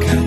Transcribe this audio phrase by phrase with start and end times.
[0.00, 0.21] 가까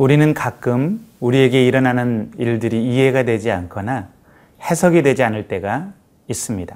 [0.00, 4.08] 우리는 가끔 우리에게 일어나는 일들이 이해가 되지 않거나
[4.62, 5.92] 해석이 되지 않을 때가
[6.26, 6.74] 있습니다.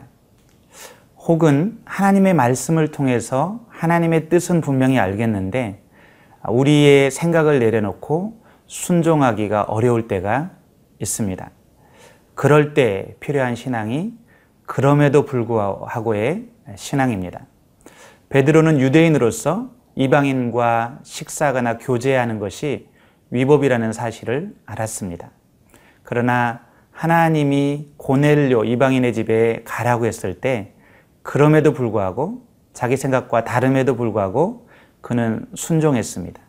[1.20, 5.80] 혹은 하나님의 말씀을 통해서 하나님의 뜻은 분명히 알겠는데
[6.46, 10.50] 우리의 생각을 내려놓고 순종하기가 어려울 때가
[10.98, 11.50] 있습니다.
[12.34, 14.12] 그럴 때 필요한 신앙이
[14.66, 16.44] 그럼에도 불구하고의
[16.76, 17.46] 신앙입니다.
[18.28, 22.92] 베드로는 유대인으로서 이방인과 식사하거나 교제하는 것이
[23.34, 25.30] 위법이라는 사실을 알았습니다.
[26.04, 26.60] 그러나
[26.92, 30.72] 하나님이 고넬료 이방인의 집에 가라고 했을 때
[31.22, 34.68] 그럼에도 불구하고 자기 생각과 다름에도 불구하고
[35.00, 36.40] 그는 순종했습니다.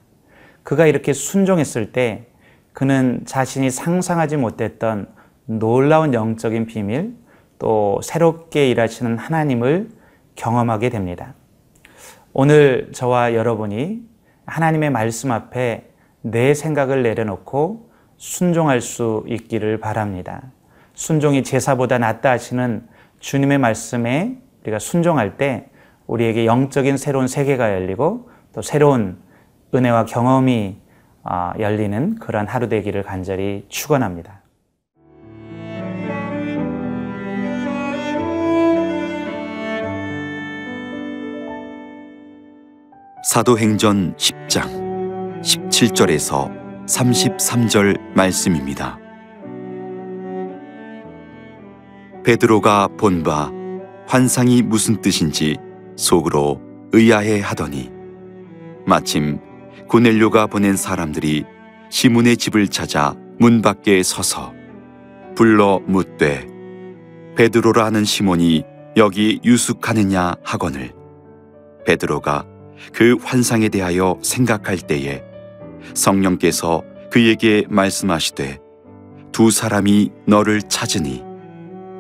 [0.62, 2.28] 그가 이렇게 순종했을 때
[2.72, 5.08] 그는 자신이 상상하지 못했던
[5.46, 7.16] 놀라운 영적인 비밀
[7.58, 9.90] 또 새롭게 일하시는 하나님을
[10.36, 11.34] 경험하게 됩니다.
[12.32, 14.04] 오늘 저와 여러분이
[14.46, 15.95] 하나님의 말씀 앞에
[16.26, 20.42] 내 생각을 내려놓고 순종할 수 있기를 바랍니다.
[20.96, 22.88] 순종이 제사보다 낫다 하시는
[23.20, 25.70] 주님의 말씀에 우리가 순종할 때
[26.08, 29.20] 우리에게 영적인 새로운 세계가 열리고 또 새로운
[29.74, 30.78] 은혜와 경험이
[31.24, 34.42] 아, 열리는 그런 하루 되기를 간절히 축원합니다.
[43.24, 44.85] 사도행전 10장
[45.76, 48.98] 17절에서 33절 말씀입니다.
[52.24, 53.52] 베드로가 본 바
[54.08, 55.58] 환상이 무슨 뜻인지
[55.98, 56.62] 속으로
[56.94, 57.92] 의아해 하더니
[58.86, 59.40] 마침
[59.90, 61.44] 고넬료가 보낸 사람들이
[61.90, 64.54] 시몬의 집을 찾아 문 밖에 서서
[65.36, 66.48] 불러 묻되
[67.36, 68.64] 베드로라 하는 시몬이
[68.96, 70.94] 여기 유숙하느냐 하거늘
[71.86, 72.46] 베드로가
[72.94, 75.35] 그 환상에 대하여 생각할 때에
[75.94, 78.60] 성령께서 그에게 말씀하시되
[79.32, 81.24] 두 사람이 너를 찾으니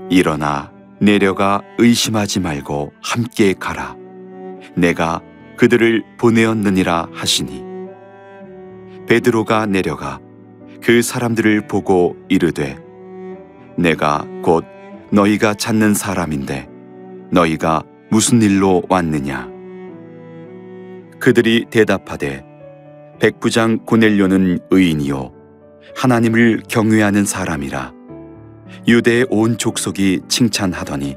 [0.09, 3.95] 일어나 내려가 의심하지 말고 함께 가라.
[4.75, 5.21] 내가
[5.57, 7.63] 그들을 보내었느니라 하시니.
[9.07, 10.19] 베드로가 내려가
[10.81, 12.77] 그 사람들을 보고 이르되
[13.77, 14.65] 내가 곧
[15.11, 16.67] 너희가 찾는 사람인데
[17.31, 19.49] 너희가 무슨 일로 왔느냐?
[21.19, 22.43] 그들이 대답하되
[23.19, 25.31] 백부장 고넬료는 의인이요.
[25.95, 27.93] 하나님을 경외하는 사람이라.
[28.87, 31.15] 유대의 온 족속이 칭찬하더니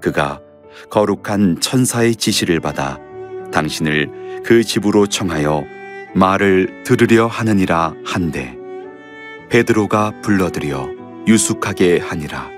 [0.00, 0.40] 그가
[0.90, 2.98] 거룩한 천사의 지시를 받아
[3.52, 5.64] 당신을 그 집으로 청하여
[6.14, 8.56] 말을 들으려 하느니라 한데
[9.48, 10.90] 베드로가 불러들여
[11.26, 12.50] 유숙하게 하니라.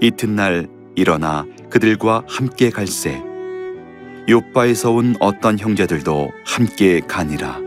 [0.00, 3.22] 이튿날 일어나 그들과 함께 갈새
[4.28, 7.60] 요바에서 온 어떤 형제들도 함께 가니라.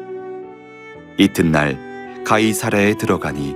[1.18, 3.56] 이튿날 가이사라에 들어가니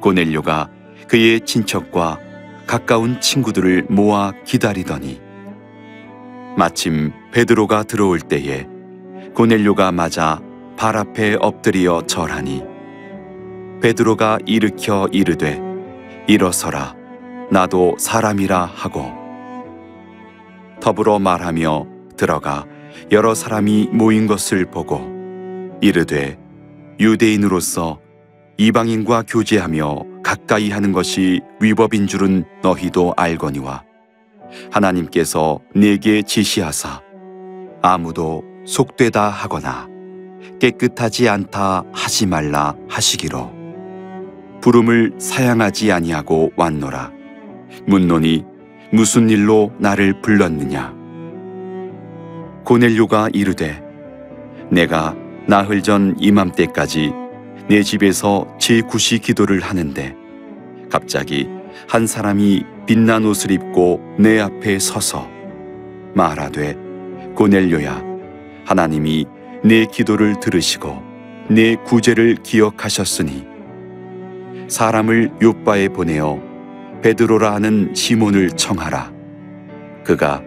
[0.00, 0.70] 고넬료가
[1.08, 2.20] 그의 친척과
[2.64, 5.20] 가까운 친구들을 모아 기다리더니
[6.56, 8.66] 마침 베드로가 들어올 때에
[9.34, 10.40] 고넬료가 맞아
[10.76, 12.62] 발 앞에 엎드리어 절하니
[13.80, 15.60] 베드로가 일으켜 이르되
[16.28, 16.94] 일어서라
[17.50, 19.10] 나도 사람이라 하고
[20.80, 21.86] 더불어 말하며
[22.18, 22.66] 들어가
[23.10, 25.00] 여러 사람이 모인 것을 보고
[25.80, 26.38] 이르되
[27.00, 28.00] 유대인으로서
[28.58, 33.84] 이방인과 교제하며 가까이 하는 것이 위법인 줄은 너희도 알거니와
[34.70, 37.00] 하나님께서 내게 지시하사
[37.80, 39.88] 아무도 속되다 하거나
[40.60, 43.56] 깨끗하지 않다 하지 말라 하시기로
[44.60, 47.12] 부름을 사양하지 아니하고 왔노라.
[47.86, 48.44] 묻노니
[48.92, 50.97] 무슨 일로 나를 불렀느냐
[52.68, 53.82] 고넬료가 이르되
[54.70, 55.16] 내가
[55.46, 57.14] 나흘 전 이맘때까지
[57.66, 60.14] 내 집에서 제9시 기도를 하는데
[60.90, 61.48] 갑자기
[61.88, 65.30] 한 사람이 빛난 옷을 입고 내 앞에 서서
[66.12, 66.76] 말하되
[67.34, 68.04] 고넬료야
[68.66, 69.24] 하나님이
[69.64, 71.02] 내 기도를 들으시고
[71.48, 73.46] 내 구제를 기억하셨으니
[74.68, 76.38] 사람을 요바에 보내어
[77.00, 79.10] 베드로라 하는 시몬을 청하라.
[80.04, 80.42] 그가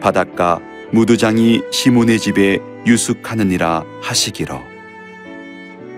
[0.00, 0.60] 바닷가
[0.92, 4.60] 무두장이 시몬의 집에 유숙하느니라 하시기로.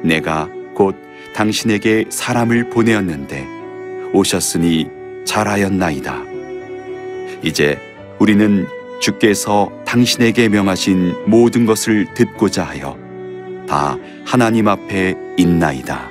[0.02, 0.96] 내가 곧
[1.34, 3.46] 당신에게 사람을 보내었는데
[4.12, 4.90] 오셨으니
[5.24, 6.22] 잘하였나이다.
[7.42, 7.78] 이제
[8.18, 8.66] 우리는
[9.00, 12.96] 주께서 당신에게 명하신 모든 것을 듣고자 하여
[13.66, 13.96] 다
[14.26, 16.10] 하나님 앞에 있나이다.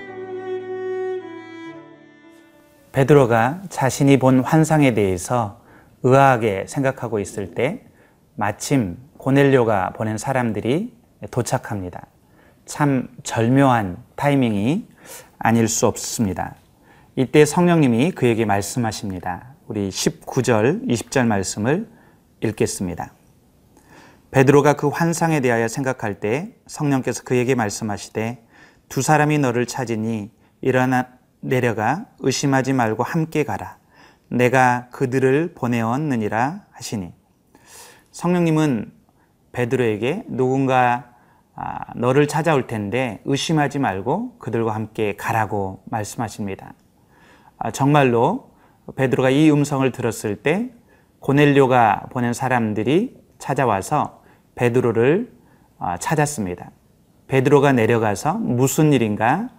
[2.91, 5.61] 베드로가 자신이 본 환상에 대해서
[6.03, 7.83] 의아하게 생각하고 있을 때
[8.41, 10.97] 마침 고넬료가 보낸 사람들이
[11.29, 12.07] 도착합니다.
[12.65, 14.87] 참 절묘한 타이밍이
[15.37, 16.55] 아닐 수 없습니다.
[17.15, 19.53] 이때 성령님이 그에게 말씀하십니다.
[19.67, 21.87] 우리 19절, 20절 말씀을
[22.39, 23.13] 읽겠습니다.
[24.31, 28.43] 베드로가 그 환상에 대하여 생각할 때 성령께서 그에게 말씀하시되
[28.89, 31.09] 두 사람이 너를 찾으니 일어나
[31.41, 33.77] 내려가 의심하지 말고 함께 가라.
[34.29, 37.20] 내가 그들을 보내었느니라 하시니
[38.11, 38.91] 성령님은
[39.53, 41.11] 베드로에게 누군가
[41.55, 46.73] 아, 너를 찾아올 텐데 의심하지 말고 그들과 함께 가라고 말씀하십니다.
[47.57, 48.51] 아, 정말로
[48.95, 50.71] 베드로가 이 음성을 들었을 때
[51.19, 54.23] 고넬료가 보낸 사람들이 찾아와서
[54.55, 55.31] 베드로를
[55.77, 56.71] 아, 찾았습니다.
[57.27, 59.49] 베드로가 내려가서 무슨 일인가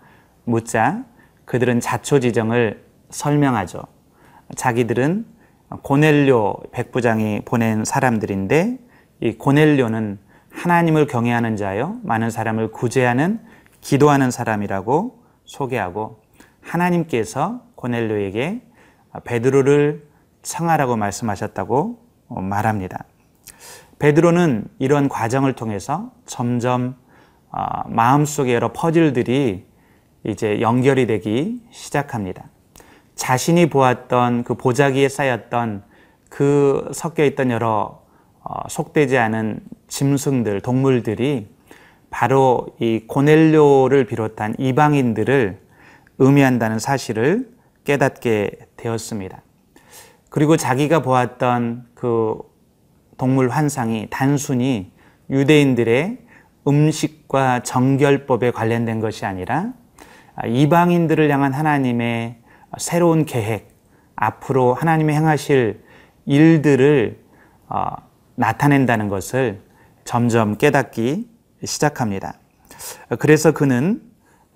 [0.45, 1.05] 묻자
[1.45, 3.83] 그들은 자초지정을 설명하죠.
[4.57, 5.27] 자기들은
[5.83, 8.79] 고넬료 백부장이 보낸 사람들인데
[9.21, 10.19] 이 고넬료는
[10.51, 13.41] 하나님을 경외하는 자요 많은 사람을 구제하는
[13.81, 16.21] 기도하는 사람이라고 소개하고
[16.61, 18.63] 하나님께서 고넬료에게
[19.25, 20.07] 베드로를
[20.43, 21.99] 청하라고 말씀하셨다고
[22.29, 23.05] 말합니다.
[23.99, 26.97] 베드로는 이런 과정을 통해서 점점
[27.51, 29.67] 어, 마음속의 여러 퍼즐들이
[30.25, 32.52] 이제 연결이 되기 시작합니다.
[33.15, 35.83] 자신이 보았던 그 보자기에 쌓였던
[36.29, 38.03] 그 섞여 있던 여러
[38.45, 41.49] 어, 속되지 않은 짐승들, 동물들이
[42.11, 45.61] 바로 이 고넬료를 비롯한 이방인들을
[46.19, 47.49] 의미한다는 사실을
[47.85, 49.43] 깨닫게 되었습니다.
[50.29, 52.39] 그리고 자기가 보았던 그
[53.19, 54.91] 동물 환상이 단순히
[55.31, 56.19] 유대인들의
[56.67, 59.73] 음식과 정결법에 관련된 것이 아니라
[60.47, 62.42] 이방인들을 향한 하나님의
[62.79, 63.69] 새로운 계획,
[64.17, 65.83] 앞으로 하나님이 행하실
[66.27, 67.19] 일들을
[67.69, 67.91] 어,
[68.37, 69.61] 나타낸다는 것을
[70.05, 71.29] 점점 깨닫기
[71.65, 72.35] 시작합니다.
[73.19, 74.03] 그래서 그는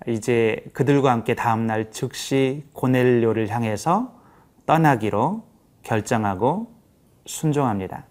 [0.07, 4.13] 이제 그들과 함께 다음날 즉시 고넬료를 향해서
[4.65, 5.43] 떠나기로
[5.83, 6.71] 결정하고
[7.25, 8.05] 순종합니다.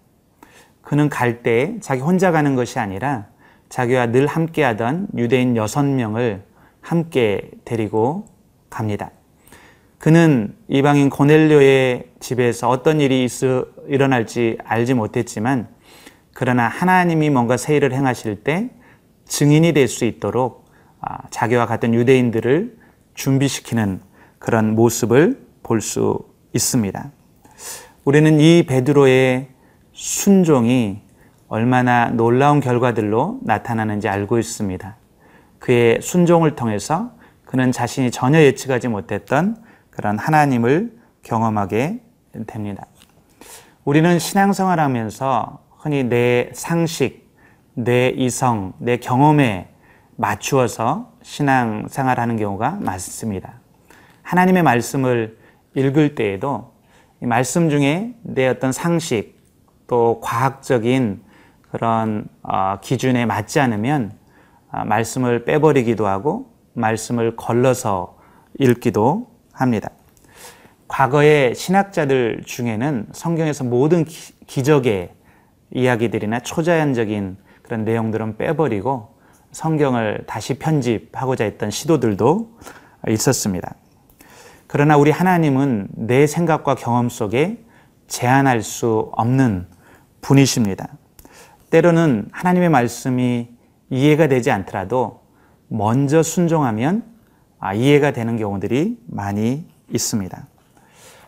[0.81, 3.27] 그는 갈 때 자기 혼자 가는 것이 아니라
[3.69, 6.43] 자기와 늘 함께하던 유대인 여섯 명을
[6.81, 8.27] 함께 데리고
[8.69, 9.11] 갑니다.
[9.97, 15.67] 그는 이방인 고넬료의 집에서 어떤 일이 있어, 일어날지 알지 못했지만
[16.33, 18.69] 그러나 하나님이 뭔가 새 일을 행하실 때
[19.25, 20.67] 증인이 될 수 있도록
[21.01, 22.77] 아, 자기와 같은 유대인들을
[23.15, 24.01] 준비시키는
[24.39, 26.19] 그런 모습을 볼 수
[26.53, 27.11] 있습니다.
[28.05, 29.47] 우리는 이 베드로의
[29.93, 31.01] 순종이
[31.49, 34.95] 얼마나 놀라운 결과들로 나타나는지 알고 있습니다.
[35.59, 37.11] 그의 순종을 통해서
[37.45, 39.57] 그는 자신이 전혀 예측하지 못했던
[39.97, 42.01] 그런 하나님을 경험하게
[42.45, 42.85] 됩니다.
[43.83, 47.33] 우리는 신앙생활 하면서 흔히 내 상식,
[47.73, 49.69] 내 이성, 내 경험에
[50.15, 53.53] 맞추어서 신앙생활 하는 경우가 많습니다.
[54.21, 55.39] 하나님의 말씀을
[55.73, 56.73] 읽을 때에도
[57.19, 59.35] 말씀 중에 내 어떤 상식
[59.87, 61.23] 또 과학적인
[61.71, 64.11] 그런 어, 기준에 맞지 않으면
[64.69, 68.19] 아, 말씀을 빼버리기도 하고 말씀을 걸러서
[68.59, 69.89] 읽기도 합니다.
[70.87, 75.11] 과거의 신학자들 중에는 성경에서 모든 기적의
[75.71, 79.17] 이야기들이나 초자연적인 그런 내용들은 빼버리고
[79.51, 82.57] 성경을 다시 편집하고자 했던 시도들도
[83.09, 83.75] 있었습니다.
[84.67, 87.63] 그러나 우리 하나님은 내 생각과 경험 속에
[88.07, 89.67] 제한할 수 없는
[90.21, 90.87] 분이십니다.
[91.69, 93.49] 때로는 하나님의 말씀이
[93.89, 95.21] 이해가 되지 않더라도
[95.67, 97.16] 먼저 순종하면 아,
[97.75, 100.45] 이해가 되는 경우들이 많이 있습니다.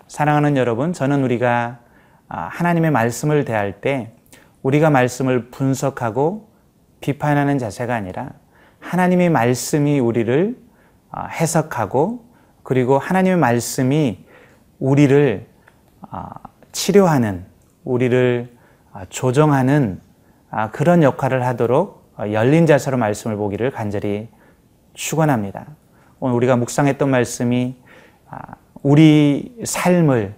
[0.07, 1.79] 사랑하는 여러분, 저는 우리가
[2.27, 4.12] 아, 하나님의 말씀을 대할 때
[4.62, 6.50] 우리가 말씀을 분석하고
[7.01, 8.29] 비판하는 자세가 아니라
[8.79, 10.57] 하나님의 말씀이 우리를
[11.12, 12.25] 아, 해석하고
[12.63, 14.25] 그리고 하나님의 말씀이
[14.77, 15.48] 우리를
[16.71, 17.45] 치료하는,
[17.83, 18.55] 우리를
[19.09, 20.00] 조정하는
[20.71, 24.29] 그런 역할을 하도록 열린 자세로 말씀을 보기를 간절히
[24.93, 25.65] 축원합니다.
[26.20, 27.76] 오늘 우리가 묵상했던 말씀이
[28.30, 30.36] 아, 우리 삶을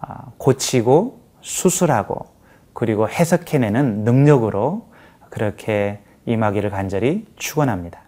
[0.00, 2.26] 아, 고치고 수술하고
[2.72, 4.88] 그리고 해석해내는 능력으로
[5.28, 8.00] 그렇게 임하기를 간절히 축원합니다.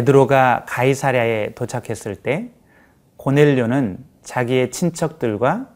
[0.00, 2.50] 베드로가 가이사랴에 도착했을 때
[3.16, 5.68] 고넬료는 자기의 친척들과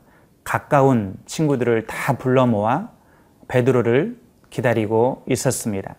[0.45, 2.91] 가까운 친구들을 다 불러 모아
[3.49, 4.19] 베드로를
[4.51, 5.97] 기다리고 있었습니다.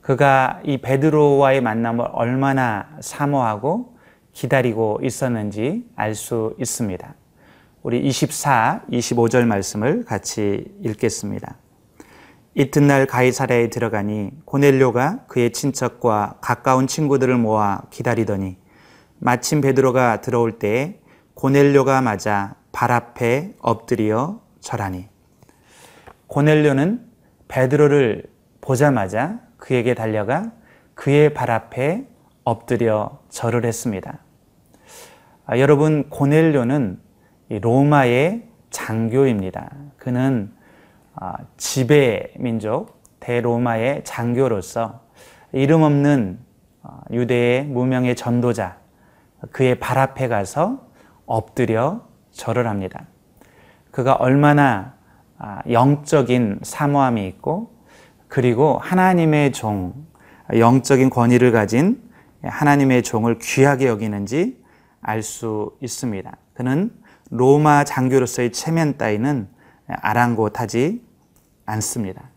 [0.00, 3.96] 그가 이 베드로와의 만남을 얼마나 사모하고
[4.32, 7.14] 기다리고 있었는지 알 수 있습니다.
[7.82, 11.56] 우리 24, 25절 말씀을 같이 읽겠습니다.
[12.54, 18.58] 이튿날 가이사랴에 들어가니 고넬료가 그의 친척과 가까운 친구들을 모아 기다리더니
[19.18, 21.00] 마침 베드로가 들어올 때에
[21.32, 25.08] 고넬료가 맞아 발 앞에 엎드려 절하니
[26.26, 27.06] 고넬료는
[27.48, 28.24] 베드로를
[28.60, 30.52] 보자마자 그에게 달려가
[30.94, 32.06] 그의 발 앞에
[32.44, 34.18] 엎드려 절을 했습니다.
[35.46, 36.98] 아, 여러분 고넬료는
[37.48, 39.70] 로마의 장교입니다.
[39.96, 40.61] 그는 아,
[41.56, 45.00] 지배 민족 대로마의 장교로서
[45.52, 46.38] 이름 없는
[46.82, 48.78] 아, 유대의 무명의 전도자
[49.50, 50.86] 그의 발 앞에 가서
[51.26, 53.06] 엎드려 절을 합니다.
[53.90, 54.94] 그가 얼마나
[55.38, 57.76] 아, 영적인 사모함이 있고
[58.26, 59.94] 그리고 하나님의 종
[60.54, 62.02] 영적인 권위를 가진
[62.42, 64.60] 하나님의 종을 귀하게 여기는지
[65.00, 66.36] 알 수 있습니다.
[66.54, 66.90] 그는
[67.30, 69.48] 로마 장교로서의 체면 따위는
[70.00, 71.02] 아랑곳하지
[71.66, 72.30] 않습니다.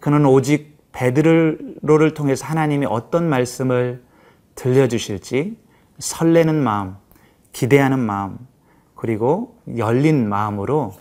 [0.00, 4.02] 그는 오직 베드로를 통해서 하나님이 어떤 말씀을
[4.54, 5.56] 들려주실지
[5.98, 6.96] 설레는 마음,
[7.52, 8.38] 기대하는 마음,
[8.94, 10.92] 그리고 열린 마음으로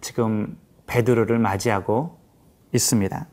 [0.00, 0.56] 지금
[0.86, 2.18] 베드로를 맞이하고
[2.72, 3.26] 있습니다.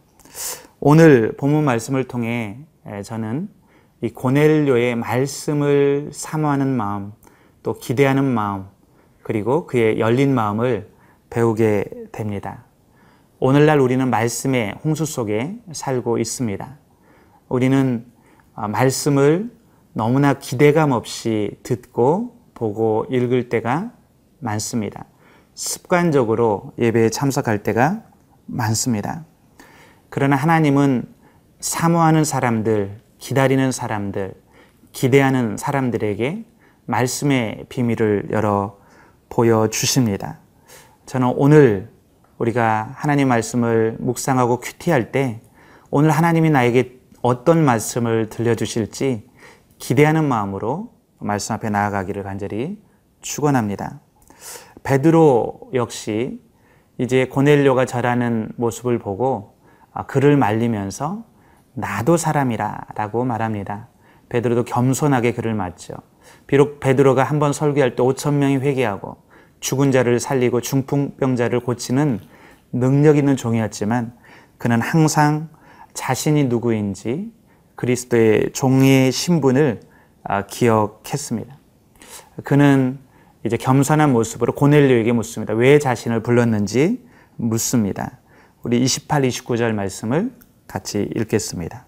[0.80, 2.60] 오늘 본문 말씀을 통해
[3.04, 3.50] 저는
[4.01, 7.13] 이 고넬료의 말씀을 사모하는 마음,
[7.63, 8.68] 또 기대하는 마음,
[9.24, 10.89] 그리고 그의 열린 마음을
[11.29, 12.65] 배우게 됩니다.
[13.39, 16.77] 오늘날 우리는 말씀의 홍수 속에 살고 있습니다.
[17.50, 18.05] 우리는
[18.55, 19.51] 아, 말씀을
[19.93, 23.91] 너무나 기대감 없이 듣고 보고 읽을 때가
[24.39, 25.05] 많습니다.
[25.53, 28.03] 습관적으로 예배에 참석할 때가
[28.46, 29.25] 많습니다.
[30.10, 31.05] 그러나 하나님은
[31.60, 34.34] 사모하는 사람들, 기다리는 사람들,
[34.91, 36.46] 기대하는 사람들에게
[36.86, 38.79] 말씀의 비밀을 열어
[39.29, 40.39] 보여주십니다.
[41.07, 41.89] 저는 오늘
[42.37, 45.41] 우리가 하나님 말씀을 묵상하고 큐티할 때
[45.89, 49.25] 오늘 하나님이 나에게 어떤 말씀을 들려주실지
[49.77, 52.83] 기대하는 마음으로 말씀 앞에 나아가기를 간절히
[53.21, 54.01] 축원합니다.
[54.83, 56.41] 베드로 역시
[56.97, 59.55] 이제 고넬료가 절하는 모습을 보고
[59.93, 61.23] 아, 그를 말리면서
[61.73, 63.87] 나도 사람이라라고 말합니다.
[64.27, 65.93] 베드로도 겸손하게 그를 맞죠.
[66.47, 69.26] 비록 베드로가 한 번 설교할 때 5천 명이 회개하고
[69.59, 72.19] 죽은 자를 살리고 중풍병자를 고치는
[72.71, 74.13] 능력 있는 종이었지만
[74.57, 75.49] 그는 항상
[75.93, 77.31] 자신이 누구인지
[77.75, 79.81] 그리스도의 종의 신분을
[80.23, 81.57] 아, 기억했습니다.
[82.43, 82.99] 그는
[83.45, 85.53] 이제 겸손한 모습으로 고넬료에게 묻습니다.
[85.53, 87.03] 왜 자신을 불렀는지
[87.37, 88.19] 묻습니다.
[88.63, 90.31] 우리 28, 29절 말씀을
[90.67, 91.85] 같이 읽겠습니다.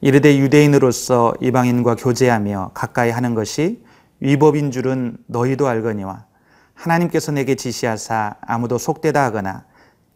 [0.00, 3.82] 이르되 유대인으로서 이방인과 교제하며 가까이 하는 것이
[4.20, 6.24] 위법인 줄은 너희도 알거니와
[6.76, 9.64] 하나님께서 내게 지시하사 아무도 속되다 하거나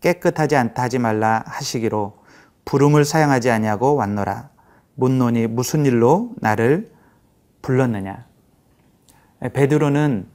[0.01, 2.21] 깨끗하지 않다 하지 말라 하시기로
[2.65, 4.51] 부름을 사용하지 아니하고 왔노라.
[4.95, 6.93] 묻노니 무슨 일로 나를
[7.63, 8.27] 불렀느냐?
[9.53, 10.29] 베드로는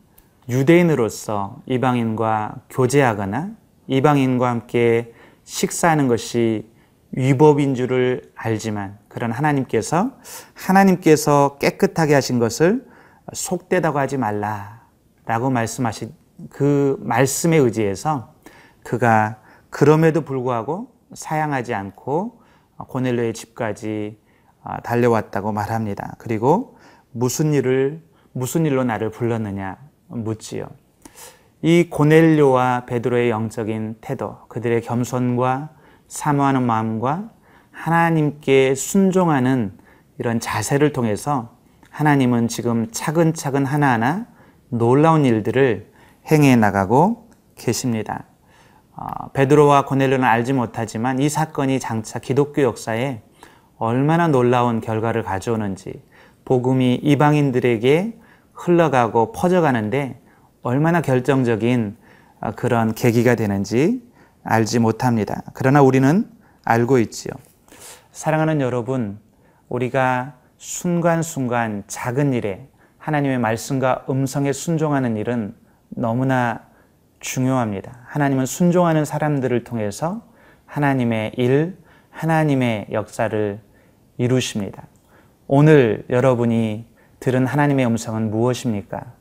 [0.50, 3.52] 유대인으로서 이방인과 교제하거나
[3.88, 5.14] 이방인과 함께
[5.44, 6.70] 식사하는 것이
[7.12, 10.12] 위법인 줄을 알지만 그런 하나님께서
[10.54, 12.86] 하나님께서 깨끗하게 하신 것을
[13.32, 14.75] 속되다고 하지 말라
[15.26, 16.14] 라고 말씀하신
[16.50, 18.34] 그 말씀에 의지해서
[18.84, 19.38] 그가
[19.70, 22.42] 그럼에도 불구하고 사양하지 않고
[22.78, 24.20] 고넬료의 집까지
[24.84, 26.16] 달려왔다고 말합니다.
[26.18, 26.78] 그리고
[27.12, 28.04] 무슨 일을
[28.34, 29.78] 무슨 일로 나를 불렀느냐
[30.08, 30.68] 묻지요.
[31.62, 35.70] 이 고넬료와 베드로의 영적인 태도, 그들의 겸손과
[36.08, 37.30] 사모하는 마음과
[37.72, 39.78] 하나님께 순종하는
[40.20, 41.56] 이런 자세를 통해서
[41.90, 44.28] 하나님은 지금 차근차근 하나하나
[44.78, 45.92] 놀라운 일들을
[46.32, 48.26] 행해 나가고 계십니다.
[48.96, 53.22] 어, 베드로와 고넬료는 알지 못하지만 이 사건이 장차 기독교 역사에
[53.78, 56.02] 얼마나 놀라운 결과를 가져오는지
[56.46, 58.18] 복음이 이방인들에게
[58.54, 60.22] 흘러가고 퍼져가는데
[60.62, 61.98] 얼마나 결정적인
[62.42, 64.02] 어, 그런 계기가 되는지
[64.44, 65.42] 알지 못합니다.
[65.54, 66.30] 그러나 우리는
[66.64, 67.34] 알고 있지요.
[68.12, 69.20] 사랑하는 여러분,
[69.68, 72.68] 우리가 순간순간 작은 일에
[73.06, 75.54] 하나님의 말씀과 음성에 순종하는 일은
[75.90, 76.62] 너무나
[77.20, 78.00] 중요합니다.
[78.06, 80.24] 하나님은 순종하는 사람들을 통해서
[80.66, 81.78] 하나님의 일,
[82.10, 83.60] 하나님의 역사를
[84.18, 84.88] 이루십니다.
[85.46, 86.88] 오늘 여러분이
[87.20, 89.14] 들은 하나님의 음성은 무엇입니까?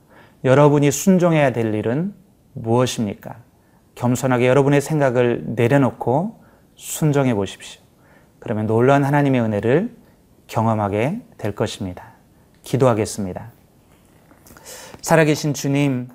[0.45, 2.15] 여러분이 순종해야 될 일은
[2.55, 3.37] 무엇입니까?
[3.97, 6.43] 겸손하게 여러분의 생각을 내려놓고
[6.75, 7.83] 순종해 보십시오.
[8.39, 9.95] 그러면 놀라운 하나님의 은혜를
[10.47, 12.15] 경험하게 될 것입니다.
[12.63, 13.53] 기도하겠습니다.
[15.01, 16.09] 살아계신 주님,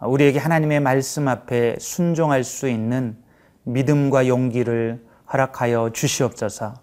[0.00, 3.16] 우리에게 하나님의 말씀 앞에 순종할 수 있는
[3.64, 6.74] 믿음과 용기를 허락하여 주시옵소서.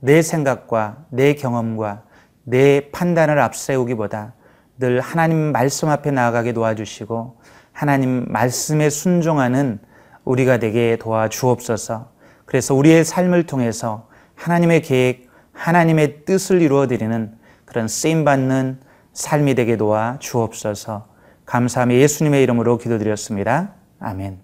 [0.00, 2.02] 내 생각과 내 경험과
[2.44, 4.34] 내 판단을 앞세우기보다
[4.78, 7.38] 늘 하나님 말씀 앞에 나아가게 도와주시고
[7.72, 9.78] 하나님 말씀에 순종하는
[10.24, 12.10] 우리가 되게 도와주옵소서.
[12.46, 17.34] 그래서 우리의 삶을 통해서 하나님의 계획, 하나님의 뜻을 이루어드리는
[17.66, 18.80] 그런 쓰임받는
[19.12, 21.08] 삶이 되게 도와 주옵소서
[21.46, 23.74] 감사하며 예수님의 이름으로 기도드렸습니다.
[23.98, 24.40] 아멘.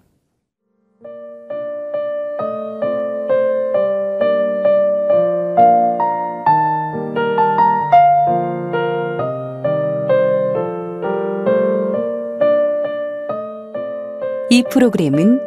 [14.49, 15.39] 이 프로그램은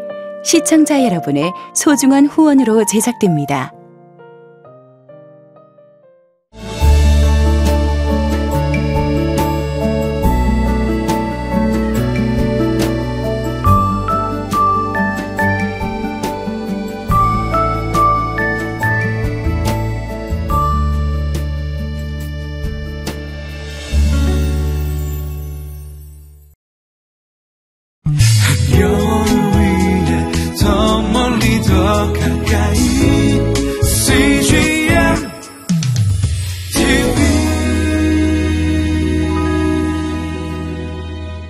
[0.45, 3.73] 시청자 여러분의 소중한 후원으로 제작됩니다.